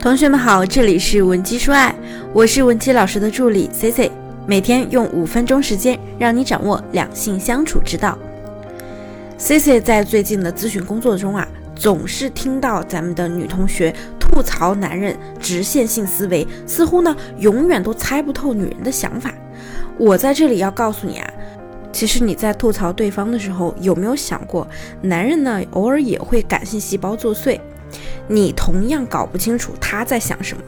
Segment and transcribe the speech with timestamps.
[0.00, 1.94] 同学们好，这里是文姬说爱，
[2.32, 4.10] 我是文姬老师的助理 C C，
[4.46, 8.18] 每天用五分钟时间让你掌握两性相处之道。
[9.36, 19.34] C C 在最近的咨询工作中啊，总是听到咱们的女同学吐槽男人直线性思维，似乎呢永远都猜不透女人的想法。
[19.98, 21.30] 我在这里要告诉你啊。
[21.92, 24.66] 其实你在吐槽对方的时候，有没有想过，
[25.02, 27.60] 男人呢偶尔也会感性细胞作祟，
[28.30, 30.62] 你同样搞不清楚他在想什么。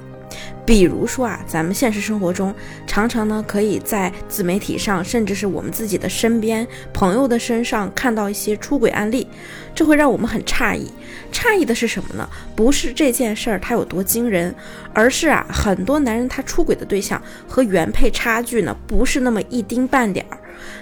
[0.64, 2.54] 比如说啊，咱们现实生活中
[2.86, 9.26] 常常呢可以在自媒体上，甚至是我们自己的身边朋友的身上看到一些出轨案例，
[9.74, 10.90] 这会让我们很诧异。
[11.32, 12.28] 诧异的是什么呢？
[12.54, 14.54] 不是这件事儿它有多惊人，
[14.92, 20.38] 而是啊，很多男人他出轨的对象和原配差距呢不是那么一丁半点儿。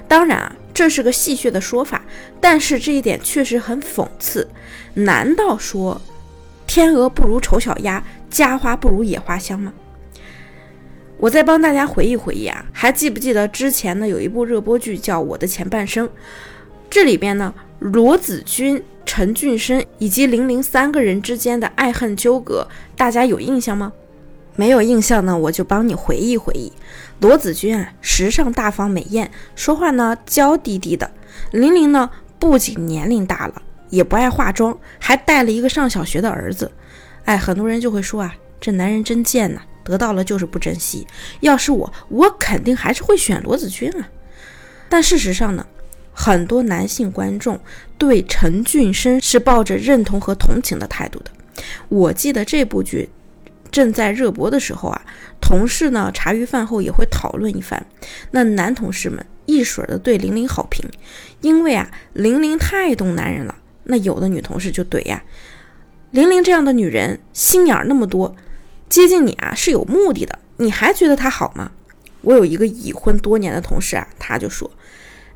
[0.06, 2.02] 当然啊，这是个戏谑的说法，
[2.41, 4.47] 但是这一点确实很讽刺。
[4.92, 6.00] 难道说
[6.73, 9.73] 天鹅不如丑小鸭，家花不如野花香吗？
[11.19, 16.06] 我再帮大家回忆回忆啊，还记不记得之前呢有一部热播剧叫《我的前半生》，
[16.89, 23.92] 这里边呢罗子君、陈俊生以及玲玲三个人之间的爱恨纠葛，大家有印象吗？
[24.55, 26.72] 没有印象呢，我就帮你回忆回忆。
[27.19, 31.11] 罗子君啊，时尚大方美艳，说话呢娇滴滴的。
[31.50, 36.72] 玲玲呢，不仅年龄大了，也不爱化妆，还带了一个上小学的儿子。
[37.27, 41.06] 哎，很多人就会说啊，这男人真贱呐，得到了就是不珍惜。
[41.41, 44.08] 要是我，我肯定还是会选罗子君啊。
[44.88, 45.66] 但事实上呢，
[46.12, 47.60] 很多男性观众
[47.98, 51.30] 对陈俊生是抱着认同和同情的态度的。
[51.88, 53.10] 我记得这部剧。
[53.70, 55.00] 正在热播的时候啊，
[55.41, 57.86] 同事呢茶余饭后也会讨论一番。
[58.32, 60.84] 那男同事们一水的对玲玲好评，
[61.41, 63.54] 因为啊玲玲太懂男人了。
[63.91, 65.22] 那有的女同事就怼呀，
[66.12, 68.34] 玲玲这样的女人心眼儿那么多，
[68.88, 71.72] 接近你啊是有目的的，你还觉得她好吗？
[72.22, 74.70] 我有一个已婚多年的同事啊，他就说，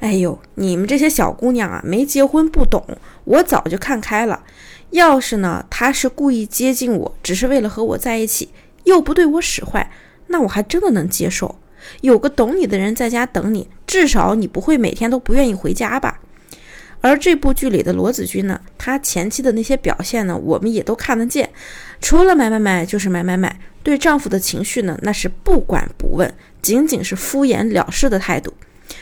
[0.01, 2.83] 哎呦，你们这些小姑娘啊没结婚不懂，
[3.25, 4.45] 我早就看开了。
[4.91, 8.50] 要是呢，他是故意接近我，只是为了和我在一起，
[8.84, 9.91] 又不对我使坏，
[10.29, 11.59] 那我还真的能接受。
[12.03, 16.21] 有个懂你的人在家等你，至少你不会每天都不愿意回家吧？
[17.05, 21.51] 而这部剧里的罗子君呢，他前期的那些表现呢，我们也都看得见，
[22.01, 26.33] 除了买买买就是买买买，对丈夫的情绪呢，那是不管不问，
[26.63, 28.55] 仅仅是敷衍了事的态度。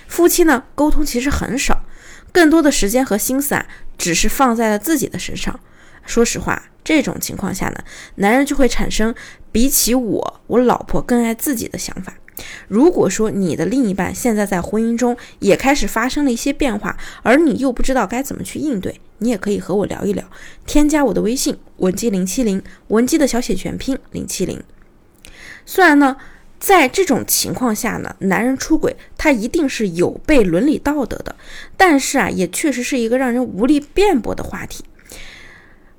[0.08, 1.84] 夫妻呢，沟通其实很少，
[2.32, 3.64] 更多的时间和心思啊，
[3.96, 5.60] 只是放在了自己的身上。
[6.04, 7.84] 说实话，这种情况下呢，
[8.16, 9.14] 男人就会产生
[9.52, 12.12] 比起我，我老婆更爱自己的想法。
[12.68, 20.24] 如果说你的另一半现在在婚姻中也开始发生了一些变化，而你又不知道该怎么去应对，你也可以和我聊一聊，
[20.66, 24.62] 添加我的微信文姬零七零，文姬的小写全拼零七零。
[25.66, 26.16] 虽然呢，
[26.58, 31.36] 在这种情况下呢，男人出轨他一定是有悖伦理道德的，
[31.76, 34.84] 但是啊，也确实是一个让人无力辩驳的话题。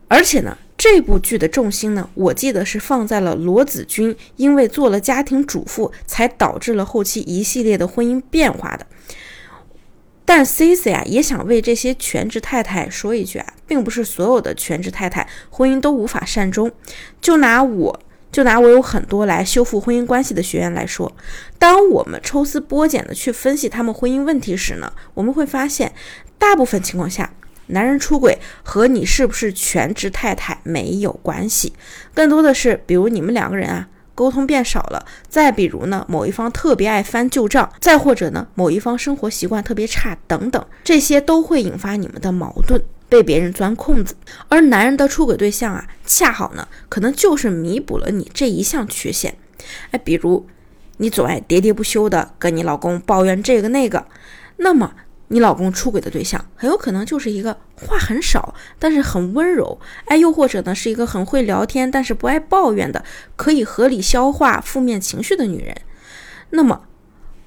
[0.07, 8.85] 而且呢，这部剧的重心呢，我记得是放在了罗子君因为做了家庭主妇，才导致了后期一系列的婚姻变化的。
[10.25, 16.69] 但 C C 啊，也想为这些全职太太说一句啊，并不是所有的全职太太婚姻都无法善终。
[17.21, 17.97] 就拿我
[18.29, 21.15] 就拿我有很多来修复婚姻关系的学员来说，
[21.57, 25.93] 当我们抽丝剥茧的去分析他们婚姻问题时呢，我们会发现，
[26.37, 27.33] 大部分情况下。
[27.67, 31.73] 男人出轨和你是不是全职太太没有关系，
[32.13, 44.15] 更多的是，比如你们两个人啊沟通变少了，再比如呢某一方特别爱翻旧账，再或者呢某一方生活习惯特别差等等，这些都会引发你们的矛盾，被别人钻空子。
[44.49, 49.35] 而男人的出轨对象啊，恰好呢可能就是弥补了你这一项缺陷。
[49.91, 50.45] 哎，比如
[50.97, 54.05] 你总爱喋喋不休的跟你老公抱怨这个那个，
[54.57, 54.93] 那么。
[55.29, 63.03] 你老公出轨的对象很有可能就是一个话很少，但是很温柔，哎，又或者呢是一个很会聊天，但是不爱抱怨的，
[63.35, 65.75] 可以合理消化负面情绪的女人。
[66.51, 66.83] 那么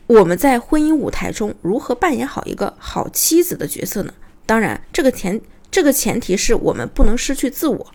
[0.08, 4.12] 我们在婚姻舞台中如何扮演好一个好妻子的角色呢？
[4.46, 5.40] 当然，这个前
[5.70, 7.86] 这个前提是我们不能失去自我。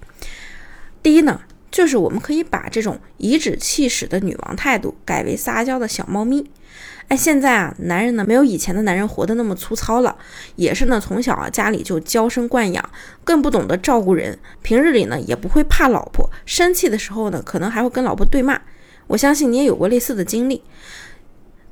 [1.04, 6.52] 第一呢，就是我们可以把这种颐指气使的女王态度改为撒娇的小猫咪。
[7.08, 10.16] 哎，现在啊，男人呢没有以前的男人活得那么粗糙了，
[10.56, 12.90] 也是呢，从小啊家里就娇生惯养，
[13.24, 18.62] 更不懂得照顾人，平日里呢也不会怕老婆，生气的时候呢可能还会跟老婆对骂。
[19.08, 20.64] 我相信你也有过类似的经历。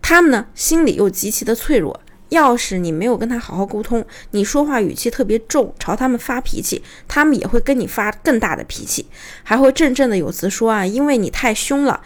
[0.02, 9.06] 他们呢心里又极其的脆弱，要是你没有跟他好好沟通，你说话语气特别重，朝他们发脾气，他们也会跟你发更大的脾气，
[9.44, 12.02] 还会振振有词说啊，因为你太凶了。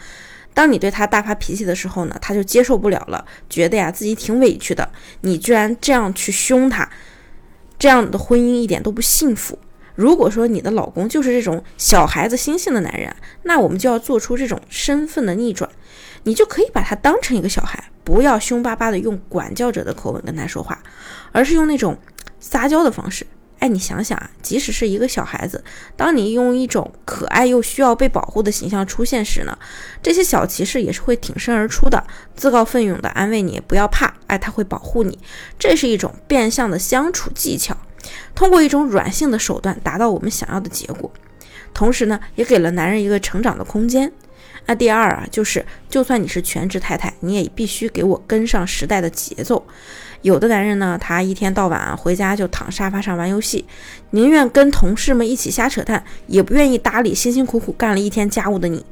[0.52, 4.88] 当你对他大发脾气的时候呢，他就接受不了了，觉得呀自己挺委屈的，
[5.22, 6.88] 你居然这样去凶他，
[7.78, 9.58] 这样的婚姻一点都不幸福。
[9.96, 15.68] 如果说你的老公就是这种小孩子心性的男人，那我们就要做出这种身份的逆转，
[16.24, 20.82] 你就可以把他当成一个小孩，不要凶巴巴的用管教者的口吻跟他说话，
[21.32, 21.96] 而是用那种
[22.40, 23.26] 撒娇的方式。
[23.60, 25.64] 哎，你想想啊，即使是一个小孩子，
[25.96, 29.56] 当你用一种可爱又需要被保护的形象出现时呢，
[30.02, 32.04] 这些小骑士也是会挺身而出的，
[32.34, 35.18] 自告奋勇的安慰你，不要怕，哎，他会保护你，
[35.58, 37.74] 这是一种变相的相处技巧。
[38.34, 41.10] 通过一种软性的手段达到我们想要的结果，
[41.72, 44.12] 同时呢，也给了男人一个成长的空间。
[44.66, 49.64] 那第二啊，就是就算你是全职太太，你也必须给我跟上时代的节奏。
[50.22, 53.66] 有的男人呢，他一天到晚啊回家就躺沙发上玩游戏，
[54.10, 58.84] 宁愿跟同事们一起瞎扯淡，也不愿意搭理辛辛苦苦干了一天家务的你。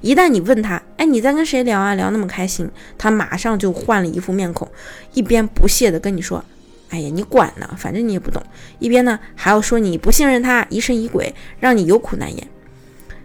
[0.00, 1.94] 一旦你问他，哎，你在跟谁聊啊？
[1.94, 2.68] 聊那么开心，
[2.98, 4.68] 他马上就换了一副面孔，
[5.14, 6.44] 一边不屑地跟你说。
[6.88, 7.70] 哎呀，你管呢？
[7.78, 8.42] 反正你也不懂。
[8.80, 12.48] 一边呢还要说你不信任他，疑神疑鬼，让你有苦难言。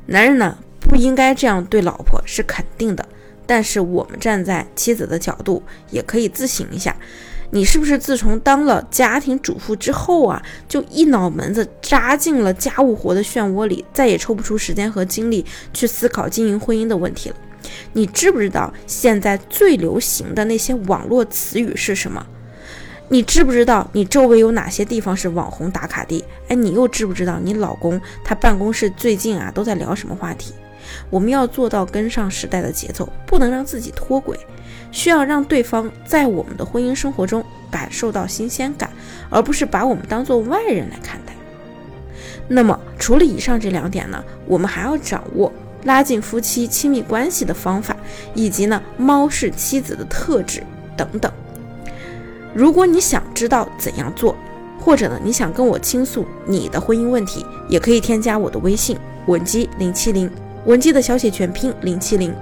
[0.06, 3.08] 男人呢不应该这样对老婆，是肯定的。
[3.48, 5.62] 但是我们站在妻子的角度，
[5.92, 6.96] 也可以自省一下：
[7.52, 17.36] 你是不是自从当了家庭主妇之后啊，就一脑门子扎进了家务活的漩涡里，再也抽不出时间和精力去思考经营婚姻的问题了？
[17.94, 22.26] 你知不知道现在最流行的那些网络词语是什么？
[23.10, 26.24] 你知不知道你周围有哪些地方是网红打卡地？
[26.48, 30.56] 哎，你又知不知道你老公他办公室最近啊都在聊什么话题？
[31.10, 34.38] 我们要做到跟上时代的节奏，不能让自己脱轨，
[34.92, 38.90] 需要让对方在我们的婚姻生活中感受到新鲜感，
[39.30, 41.34] 而不是把我们当做外人来看待。
[42.48, 45.52] 那么，除了以上这两点呢，我们还要掌握
[45.84, 47.96] 拉近夫妻亲密关系的方法，
[48.34, 50.64] 以及呢猫式妻子的特质
[50.96, 51.32] 等等。
[52.54, 54.36] 如果你想知道怎样做，
[54.80, 60.30] 或者呢，你想跟我倾诉你的婚姻问题，也可以添加我的微信文姬零七零，
[60.66, 62.34] 文姬的小写全拼零七零，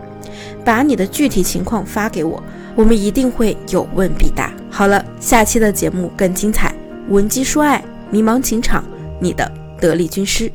[0.64, 2.42] 把你的具体情况发给我，
[2.76, 4.52] 我们一定会有问必答。
[4.70, 6.74] 好了，下期的节目更精彩，
[7.10, 8.84] 文姬说爱，迷茫情场，
[9.20, 10.52] 你的得力军师。